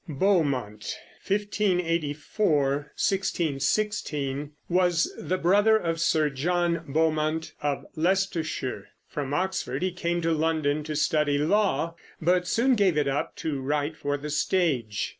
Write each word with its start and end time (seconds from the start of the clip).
Beaumont 0.09 0.97
(1584 1.27 2.67
1616) 2.97 4.53
was 4.67 5.13
the 5.15 5.37
brother 5.37 5.77
of 5.77 5.99
Sir 6.01 6.31
John 6.31 6.83
Beaumont 6.87 7.53
of 7.61 7.85
Leicestershire. 7.95 8.87
From 9.07 9.31
Oxford 9.31 9.83
he 9.83 9.91
came 9.91 10.19
to 10.23 10.31
London 10.33 10.83
to 10.85 10.95
study 10.95 11.37
law, 11.37 11.93
but 12.19 12.47
soon 12.47 12.73
gave 12.73 12.97
it 12.97 13.07
up 13.07 13.35
to 13.45 13.61
write 13.61 13.95
for 13.95 14.17
the 14.17 14.31
stage. 14.31 15.09